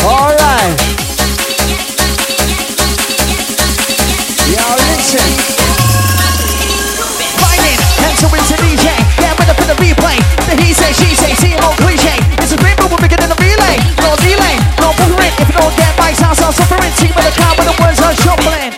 All 0.03 0.35
right. 0.35 0.75
Yo, 4.51 4.67
listen. 4.83 5.31
Fighting, 7.39 7.79
hands 8.03 8.25
up 8.25 8.35
into 8.35 8.57
DJ. 8.59 8.99
Yeah, 9.23 9.31
with 9.39 9.51
up 9.51 9.61
in 9.63 9.69
the 9.71 9.79
replay. 9.79 10.19
The 10.51 10.59
he 10.59 10.73
say, 10.73 10.91
she 10.93 11.15
say, 11.15 11.35
see 11.35 11.55
him 11.55 11.63
on 11.63 11.77
cliche. 11.77 12.19
It's 12.43 12.51
a 12.51 12.57
great 12.57 12.75
move, 12.81 12.91
we're 12.91 12.99
bigger 12.99 13.17
than 13.17 13.31
a 13.31 13.39
relay. 13.39 13.79
No 14.03 14.17
delay, 14.19 14.59
no 14.83 14.91
buffering. 14.99 15.35
If 15.39 15.55
you 15.55 15.55
don't 15.55 15.77
get 15.77 15.97
my 15.99 16.13
sound, 16.13 16.37
sound 16.37 16.55
suffering. 16.55 16.91
Team 16.99 17.15
with 17.15 17.31
the 17.31 17.35
crowd, 17.39 17.59
with 17.59 17.71
the 17.71 17.77
words 17.79 18.01
are 18.01 18.15
shuffling. 18.15 18.72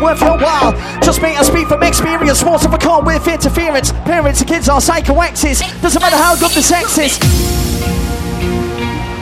Worth 0.00 0.20
your 0.20 0.38
while. 0.38 0.72
Just 1.00 1.22
me, 1.22 1.34
I 1.34 1.42
speak 1.42 1.68
from 1.68 1.82
experience. 1.82 2.44
More 2.44 2.56
of 2.56 2.72
a 2.72 2.78
call 2.78 3.02
with 3.02 3.26
interference. 3.26 3.92
Parents 3.92 4.40
and 4.40 4.48
kids 4.48 4.68
are 4.68 4.80
psychoactives. 4.80 5.60
Doesn't 5.80 6.00
matter 6.00 6.16
how 6.16 6.36
good 6.36 6.50
the 6.52 6.62
sex 6.62 6.98
is. 6.98 7.18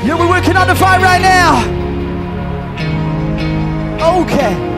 Yeah, 0.05 0.19
we're 0.19 0.29
working 0.29 0.57
on 0.57 0.67
the 0.67 0.75
fight 0.75 1.01
right 1.01 1.23
now. 1.23 1.85
Okay. 4.23 4.74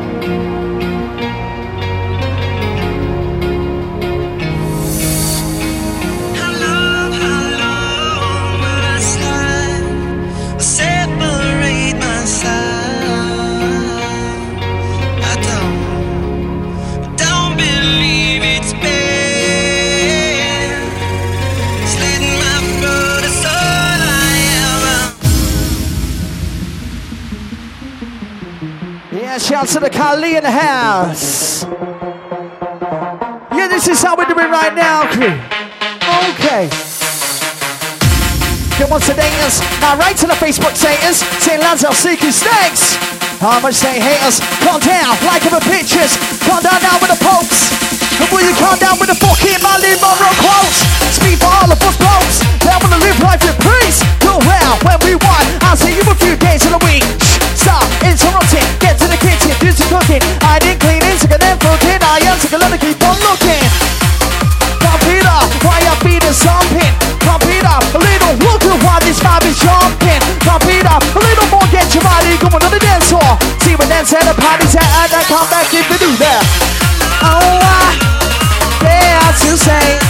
Shout 29.47 29.68
to 29.70 29.78
the 29.78 29.86
Kali 29.86 30.34
in 30.34 30.42
the 30.42 30.51
house. 30.51 31.62
Yeah, 33.55 33.70
this 33.70 33.86
is 33.86 34.03
how 34.03 34.18
we're 34.18 34.26
doing 34.26 34.51
right 34.51 34.74
now, 34.74 35.07
crew. 35.07 35.38
Okay. 36.34 36.66
Come 38.74 38.90
on, 38.90 38.99
sedators. 38.99 39.62
Now, 39.78 39.94
right 40.03 40.18
to 40.18 40.26
the 40.26 40.34
Facebook 40.42 40.74
sayers. 40.74 41.22
Say, 41.38 41.62
lads, 41.62 41.86
I'll 41.86 41.94
seek 41.94 42.26
you 42.26 42.34
snakes. 42.34 42.99
How 43.38 43.62
much 43.62 43.78
say 43.78 44.03
haters? 44.03 44.42
Calm 44.66 44.82
down, 44.82 45.14
like 45.22 45.47
the 45.47 45.62
pictures. 45.70 46.18
Calm 46.42 46.59
down 46.66 46.82
now 46.82 46.99
with 46.99 47.14
the 47.14 47.20
pokes. 47.22 47.70
And 48.18 48.26
will 48.34 48.42
you 48.42 48.55
calm 48.59 48.82
down 48.82 48.99
with 48.99 49.14
the 49.14 49.18
fucking 49.22 49.62
Marilyn 49.62 49.94
Monroe 50.03 50.34
quotes? 50.42 50.82
Speak 51.14 51.38
for 51.38 51.47
all 51.47 51.70
of 51.70 51.78
us 51.78 51.94
blokes. 51.94 52.42
That 52.66 52.82
wanna 52.82 52.99
live 52.99 53.14
life 53.22 53.47
with 53.47 53.55
peace. 53.62 54.03
Go 54.18 54.42
round 54.42 54.82
when 54.82 54.99
we 55.07 55.14
want. 55.22 55.47
I'll 55.62 55.78
see 55.78 55.94
you 55.94 56.03
a 56.03 56.16
few 56.18 56.34
days 56.34 56.66
in 56.66 56.74
a 56.74 56.82
week 56.82 57.25
stop, 57.66 57.82
it's 58.06 58.22
rotting. 58.22 58.62
Get 58.78 58.94
to 59.02 59.06
the 59.10 59.18
kitchen, 59.18 59.50
do 59.58 59.74
some 59.74 59.90
cooking. 59.90 60.22
I 60.46 60.62
didn't 60.62 60.78
clean 60.78 61.02
it, 61.02 61.18
so 61.18 61.26
I 61.26 61.36
then 61.42 61.58
fuck. 61.58 61.82
I 61.82 62.22
am 62.30 62.38
sick 62.38 62.54
gonna 62.54 62.78
keep 62.78 63.02
on 63.02 63.18
looking. 63.26 63.66
Computer, 64.78 65.38
why 65.66 65.82
your 65.82 65.98
feet 66.06 66.22
are 66.22 66.32
something? 66.32 66.92
Computer, 67.18 67.76
a 67.98 67.98
little 67.98 68.34
look 68.46 68.62
at 68.62 68.78
why 68.86 68.96
this 69.02 69.18
vibe 69.18 69.44
is 69.50 69.58
jumping. 69.58 70.22
Computer, 70.46 70.94
a 70.94 71.20
little 71.26 71.48
more, 71.50 71.66
get 71.74 71.90
your 71.90 72.06
body 72.06 72.38
going 72.38 72.62
on 72.62 72.70
the 72.70 72.78
dance 72.78 73.10
floor. 73.10 73.34
See 73.66 73.74
when 73.74 73.90
dance 73.90 74.14
at 74.14 74.22
the 74.22 74.34
party's 74.38 74.74
at, 74.78 75.10
and 75.10 75.12
I 75.18 75.22
come 75.26 75.48
back 75.50 75.66
if 75.74 75.86
you 75.90 75.98
do 75.98 76.10
that. 76.22 76.42
Oh, 77.26 77.58
I 77.58 77.98
dare 78.80 79.32
to 79.42 79.50
say. 79.58 80.05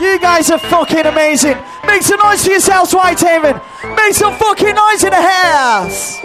You 0.00 0.18
guys 0.18 0.50
are 0.50 0.58
fucking 0.58 1.06
amazing. 1.06 1.56
Make 1.86 2.02
some 2.02 2.18
noise 2.24 2.44
for 2.44 2.50
yourselves, 2.50 2.92
Whitehaven. 2.92 3.60
Make 3.94 4.14
some 4.14 4.34
fucking 4.36 4.74
noise 4.74 5.04
in 5.04 5.10
the 5.10 5.22
house. 5.22 6.18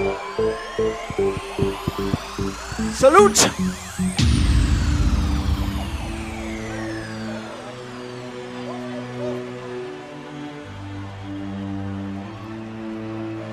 Salute. 2.98 3.38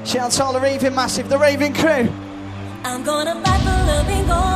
Shouts 0.07 0.41
all 0.41 0.53
the 0.53 0.61
raving 0.61 0.95
massive, 0.95 1.29
the 1.29 1.39
raving 1.39 1.75
crew. 1.75 2.09
I'm 2.85 3.05
gonna 3.05 3.35
fight 3.45 3.61
for 3.61 3.87
loving 3.87 4.27
God. 4.27 4.52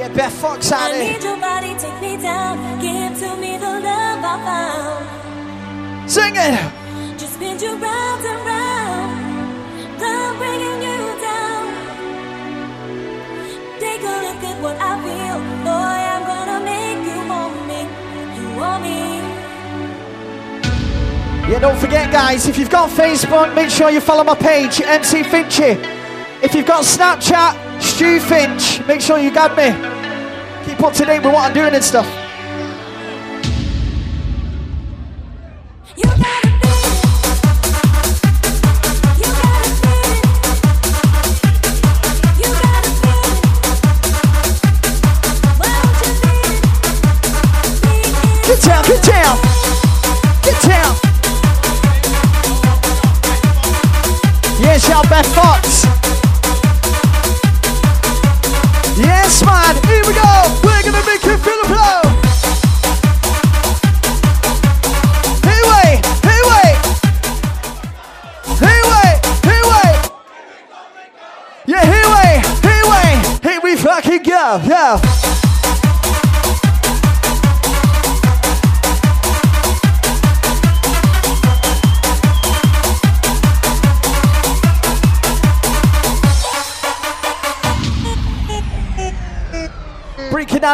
Yeah. 0.00 0.08
I 0.08 0.98
need 0.98 1.22
your 1.22 1.36
body, 1.36 1.74
take 1.78 2.00
me 2.00 2.16
down. 2.16 2.56
Give 2.80 3.12
to 3.20 3.36
me 3.36 3.58
the 3.58 3.68
love 3.68 4.24
I 4.24 4.36
found. 4.48 6.10
Sing 6.10 6.32
it. 6.36 6.56
Just 7.18 7.34
spin 7.34 7.58
you 7.60 7.76
round 7.76 8.24
and 8.24 8.40
round. 8.48 10.00
Love 10.00 10.38
bringing 10.38 10.80
you 10.88 11.00
down. 11.20 11.64
Take 13.78 14.00
a 14.00 14.16
look 14.24 14.42
at 14.42 14.56
what 14.62 14.76
I 14.80 14.96
feel. 15.04 15.38
Boy, 15.68 16.00
I'm 16.14 16.24
gonna 16.24 16.60
make 16.64 17.04
you 17.04 17.20
want 17.28 17.60
me. 17.68 17.80
You 18.40 18.46
want 18.56 18.82
me. 18.82 19.20
Yeah, 21.52 21.58
don't 21.60 21.78
forget, 21.78 22.10
guys, 22.10 22.48
if 22.48 22.56
you've 22.56 22.70
got 22.70 22.88
Facebook, 22.88 23.54
make 23.54 23.68
sure 23.68 23.90
you 23.90 24.00
follow 24.00 24.24
my 24.24 24.34
page, 24.34 24.80
MC 24.80 25.22
Finchy. 25.24 25.76
If 26.42 26.54
you've 26.54 26.64
got 26.64 26.84
Snapchat, 26.84 27.59
Stu 27.80 28.20
Finch, 28.20 28.86
make 28.86 29.00
sure 29.00 29.18
you 29.18 29.32
got 29.32 29.56
me. 29.56 29.70
Keep 30.66 30.82
up 30.82 30.92
to 30.94 31.04
date 31.04 31.22
with 31.22 31.32
what 31.32 31.48
I'm 31.48 31.54
doing 31.54 31.74
and 31.74 31.82
stuff. 31.84 32.19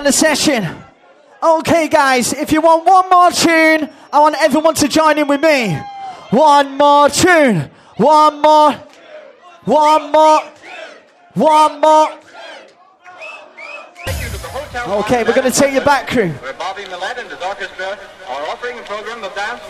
the 0.07 0.12
session. 0.12 0.64
Okay, 1.42 1.88
guys, 1.88 2.32
if 2.32 2.52
you 2.52 2.61
want 2.61 2.86
one 2.86 3.11
more 3.11 3.30
tune, 3.32 3.90
I 4.12 4.20
want 4.20 4.36
everyone 4.40 4.74
to 4.76 4.86
join 4.86 5.18
in 5.18 5.26
with 5.26 5.42
me. 5.42 5.76
One 6.30 6.78
more 6.78 7.09
tune. 7.09 7.68
One 7.96 8.40
more. 8.40 8.72
One 9.64 10.12
more. 10.12 10.40
One 11.34 11.80
more. 11.80 12.09
Okay, 15.00 15.24
we're 15.24 15.34
going 15.34 15.50
to 15.50 15.59
take 15.59 15.74
you 15.74 15.80
back, 15.80 16.07
crew. 16.07 16.32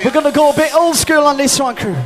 We're 0.05 0.11
going 0.11 0.27
to 0.27 0.33
go 0.33 0.51
a 0.51 0.55
bit 0.55 0.75
old 0.75 0.97
school 0.97 1.25
on 1.25 1.39
this 1.39 1.59
one, 1.59 1.77
crew. 1.77 1.97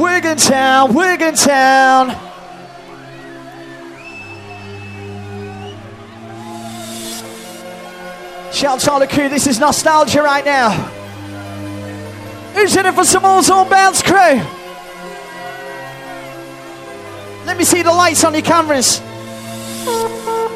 Wigan 0.00 0.36
Town, 0.36 0.94
Wigan 0.94 1.34
Town. 1.34 2.27
Shout 8.52 8.88
out 8.88 9.00
to 9.00 9.06
the 9.06 9.12
crew, 9.12 9.28
this 9.28 9.46
is 9.46 9.60
nostalgia 9.60 10.22
right 10.22 10.44
now. 10.44 10.70
Who's 12.54 12.74
in 12.76 12.86
it 12.86 12.94
for 12.94 13.04
some 13.04 13.22
more 13.22 13.42
zone 13.42 13.68
bounce 13.68 14.02
crew? 14.02 14.40
Let 17.46 17.56
me 17.56 17.64
see 17.64 17.82
the 17.82 17.92
lights 17.92 18.24
on 18.24 18.34
your 18.34 18.42
cameras. 18.42 19.00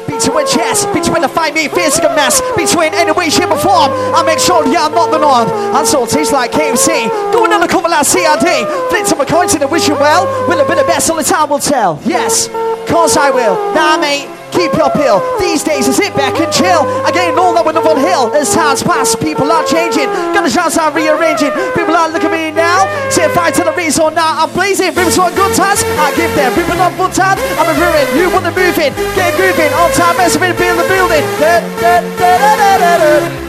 Between 0.07 0.47
chest, 0.47 0.91
between 0.93 1.21
the 1.21 1.29
five 1.29 1.53
meat 1.53 1.71
physical 1.71 2.09
mess, 2.09 2.41
between 2.55 2.93
any 2.93 3.11
way, 3.11 3.29
shape, 3.29 3.49
or 3.49 3.57
form, 3.57 3.91
I 4.13 4.23
make 4.25 4.39
sure 4.39 4.65
yeah, 4.67 4.85
I'm 4.85 4.93
not 4.93 5.11
the 5.11 5.17
norm. 5.17 5.49
And 5.75 5.87
so 5.87 6.03
it 6.03 6.09
tastes 6.09 6.33
like 6.33 6.51
KFC. 6.51 7.09
Going 7.31 7.53
on 7.53 7.63
a 7.63 7.67
couple 7.67 7.89
like 7.89 8.05
CRD. 8.05 8.89
Flip 8.89 9.07
to 9.07 9.15
my 9.15 9.25
coins 9.25 9.53
and 9.53 9.63
I 9.63 9.67
wish 9.67 9.87
you 9.87 9.95
well. 9.95 10.25
Will 10.47 10.59
it 10.59 10.67
be 10.67 10.75
the 10.75 10.83
best? 10.83 11.09
Only 11.09 11.23
time 11.23 11.49
will 11.49 11.59
tell. 11.59 11.99
Yes, 12.05 12.47
cause 12.89 13.17
I 13.17 13.29
will. 13.31 13.55
Nah, 13.73 13.97
mate. 13.97 14.32
Keep 14.53 14.77
your 14.77 14.93
pill. 14.93 15.17
These 15.41 15.63
days, 15.65 15.89
I 15.89 15.91
sit 15.91 16.13
back 16.13 16.37
and 16.37 16.51
chill. 16.53 16.85
Again, 17.09 17.37
all 17.37 17.53
that 17.57 17.65
on 17.65 17.97
hill. 17.97 18.29
As 18.37 18.53
times 18.53 18.83
pass, 18.85 19.15
people 19.17 19.49
are 19.51 19.65
changing. 19.65 20.05
Got 20.29 20.45
the 20.45 20.53
chance 20.53 20.77
I'm 20.77 20.93
rearranging. 20.93 21.49
People 21.73 21.97
are 21.97 22.07
looking 22.09 22.29
at 22.29 22.37
me 22.37 22.51
now. 22.53 22.85
Say 23.09 23.27
fight 23.33 23.57
to 23.57 23.63
the 23.65 23.73
reason 23.73 24.13
now. 24.13 24.45
I'm 24.45 24.53
blazing. 24.53 24.93
People 24.93 25.09
want 25.17 25.33
good 25.33 25.53
times. 25.57 25.81
I 25.97 26.13
give 26.13 26.29
them. 26.37 26.53
People 26.53 26.77
on 26.77 26.93
good 26.95 27.13
times. 27.17 27.41
I'm 27.57 27.65
a 27.65 27.73
ruin. 27.73 28.05
You 28.13 28.29
want 28.29 28.45
the 28.45 28.53
moving. 28.53 28.93
Get 29.17 29.33
grooving. 29.35 29.73
On 29.73 29.89
time, 29.97 30.15
mess 30.21 30.37
with 30.37 30.53
feel 30.61 30.77
the 30.77 30.85
building. 30.85 31.25
Da, 31.41 31.59
da, 31.81 31.99
da. 32.21 33.43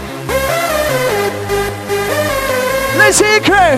Let's 2.96 3.20
hear 3.20 3.40
crew. 3.44 3.76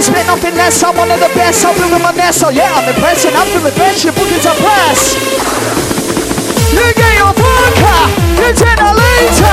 ain't 0.00 0.06
spent 0.06 0.26
nothing 0.26 0.54
less. 0.56 0.82
I'm 0.82 0.96
one 0.96 1.10
of 1.10 1.20
the 1.20 1.28
best. 1.34 1.64
I'm 1.64 1.76
living 1.76 2.02
my 2.02 2.12
nest. 2.12 2.42
Oh 2.44 2.48
yeah, 2.48 2.72
I'm 2.72 2.88
impressing. 2.88 3.36
I'm 3.36 3.46
feeling 3.52 3.72
fresh. 3.72 4.04
Your 4.04 4.14
bookings 4.14 4.46
are 4.46 4.56
press. 4.56 5.14
Ninguém 6.72 7.20
ataca, 7.28 7.96
contendo 8.36 8.88
leite. 8.96 9.52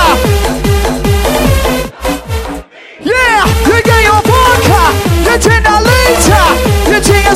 Yeah, 3.04 3.44
you 3.68 3.82
get 3.84 4.04
your 4.08 4.22
vodka, 4.24 4.84
You 5.28 5.38
tinha 5.40 7.34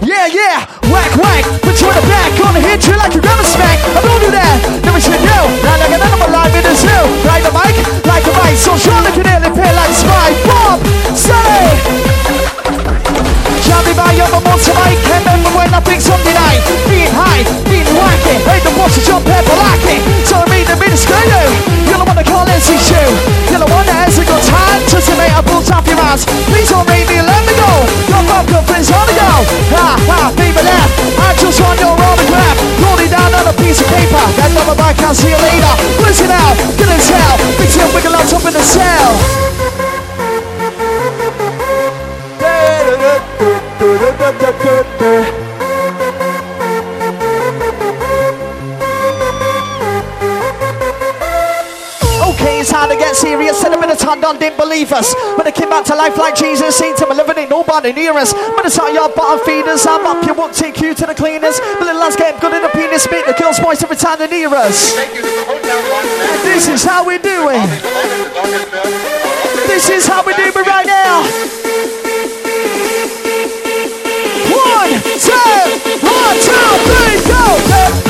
Yeah, 0.00 0.26
yeah, 0.26 0.66
whack, 0.92 1.12
whack. 1.16 1.44
Put 1.60 1.80
you 1.80 1.88
in 1.88 1.94
the 1.94 2.02
back, 2.08 2.38
gonna 2.38 2.60
hit 2.60 2.86
you 2.86 2.96
like 2.96 3.12
you're 3.12 3.44
smack. 3.44 3.78
I 3.96 4.00
don't 4.00 4.20
do 4.20 4.30
that 4.30 4.83
watching 5.04 5.22
you. 5.22 5.42
Now 5.62 5.76
look 5.78 5.92
at 5.92 6.00
them 6.00 6.32
line 6.32 6.54
in 6.54 6.62
the 6.62 6.74
zoo. 6.74 6.88
Like 7.26 7.42
the 7.42 7.52
mic, 7.52 7.76
like 8.06 8.24
the 8.24 8.32
mic. 8.32 8.56
So 8.56 8.76
Sean, 8.76 9.04
if 9.06 9.16
you 9.16 9.22
nearly 9.22 9.50
pay 9.50 9.72
like 9.74 9.92
Spy 9.92 10.32
Bob, 10.46 10.80
say. 11.16 12.23
Shall 13.74 13.82
be 13.82 13.90
by 13.90 14.14
your 14.14 14.30
monster 14.30 14.70
mic. 14.86 15.02
Remember 15.02 15.50
when 15.50 15.66
I 15.74 15.82
think 15.82 15.98
Sunday 15.98 16.30
night, 16.30 16.62
being 16.86 17.10
high, 17.10 17.42
being 17.66 17.82
wacky. 17.90 18.38
Hey, 18.46 18.62
the 18.62 18.70
boss 18.78 18.94
is 18.94 19.02
John 19.02 19.18
Pepper 19.26 19.50
lacking. 19.50 19.98
So 20.30 20.38
I 20.38 20.46
mean 20.46 20.62
the 20.62 20.78
minister, 20.78 21.18
you. 21.26 21.42
You're 21.90 21.98
the 21.98 22.06
one 22.06 22.14
that 22.14 22.22
can't. 22.22 22.46
You're 23.50 23.58
the 23.58 23.66
one 23.74 23.82
good 24.30 24.44
time. 24.46 24.78
Just 24.86 25.10
to 25.10 25.18
make 25.18 25.34
a 25.34 25.42
bull 25.42 25.58
off 25.58 25.82
your 25.90 25.98
ass. 26.06 26.22
Please 26.54 26.70
don't 26.70 26.86
me 26.86 27.18
let 27.18 27.42
me 27.50 27.54
go. 27.58 27.72
Your 28.14 28.22
go. 29.18 29.42
Ha 29.74 29.98
ha. 30.06 30.24
I 31.18 31.34
just 31.34 31.58
want 31.58 31.74
your 31.82 31.98
autograph. 31.98 32.56
It 33.02 33.10
down 33.10 33.34
on 33.34 33.50
a 33.50 33.54
piece 33.58 33.82
of 33.82 33.90
paper. 33.90 34.22
Number 34.54 34.78
see 35.18 35.34
you 35.34 35.40
later. 35.50 35.74
Listen 35.98 36.30
out, 36.30 36.54
gonna 36.78 36.94
tell. 37.10 37.34
Big 37.58 37.74
Tim 37.74 37.90
wiggle 37.90 38.14
out 38.14 38.30
up 38.30 38.46
in 38.46 38.54
the 38.54 38.62
cell. 38.62 39.03
Done, 54.24 54.38
didn't 54.38 54.56
believe 54.56 54.90
us. 54.90 55.12
When 55.36 55.44
they 55.44 55.52
came 55.52 55.68
back 55.68 55.84
to 55.84 55.94
life 55.94 56.16
like 56.16 56.34
Jesus, 56.34 56.74
seen 56.74 56.96
to 56.96 57.06
me 57.06 57.14
living 57.14 57.36
ain't 57.36 57.50
nobody 57.50 57.92
near 57.92 58.14
us. 58.14 58.32
But 58.32 58.64
it's 58.64 58.78
not 58.78 58.94
your 58.94 59.10
bottom 59.10 59.44
feeders. 59.44 59.84
I'm 59.86 60.06
up, 60.06 60.24
you 60.24 60.32
won't 60.32 60.54
take 60.54 60.80
you 60.80 60.94
to 60.94 61.04
the 61.04 61.14
cleaners. 61.14 61.60
But 61.60 61.82
little 61.82 62.00
lads 62.00 62.16
get 62.16 62.40
good 62.40 62.54
in 62.54 62.62
the 62.62 62.70
penis, 62.70 63.06
make 63.10 63.26
the 63.26 63.34
girls 63.34 63.60
moist 63.60 63.82
every 63.82 63.96
time 63.96 64.18
they're 64.18 64.26
near 64.26 64.48
us. 64.48 64.94
The. 64.94 66.40
This 66.42 66.68
is 66.68 66.82
how 66.82 67.06
we 67.06 67.18
do 67.18 67.50
it. 67.52 67.68
This 69.68 69.90
is 69.90 70.06
how 70.06 70.24
we 70.24 70.32
do 70.32 70.44
it 70.44 70.56
right 70.56 70.86
now. 70.86 71.20
One, 74.56 74.88
two, 75.20 76.00
one, 76.00 76.36
two, 76.40 76.64
three, 76.88 77.20
go. 77.28 78.03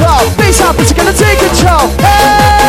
up, 0.00 0.26
face 0.38 0.60
up, 0.60 0.76
but 0.76 0.88
you're 0.88 0.96
gonna 0.96 1.12
take 1.12 1.38
control. 1.38 1.88
Hey! 2.00 2.61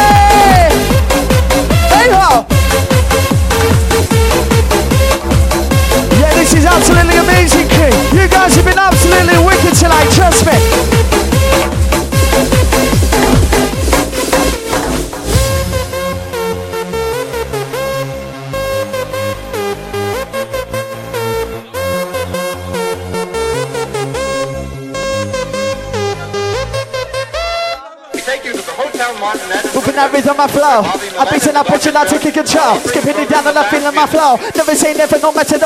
That 30.24 30.32
rhythm, 30.32 30.38
my 30.38 30.48
flow. 30.48 31.20
I'm 31.20 31.28
beating 31.28 31.56
up, 31.56 31.68
pushing 31.68 31.96
out, 31.96 32.08
taking 32.08 32.32
control. 32.32 32.80
Skipping 32.80 33.20
it 33.20 33.30
down 33.30 33.48
and 33.48 33.58
I'm 33.58 33.70
feeling 33.70 33.96
my 33.96 34.08
flow. 34.08 34.40
Never 34.56 34.76
say 34.76 34.94
never, 34.94 35.20
no 35.20 35.32
matter 35.34 35.58
the 35.58 35.62